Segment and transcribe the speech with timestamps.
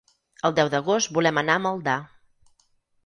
[0.47, 1.97] El deu d'agost volem anar a Maldà.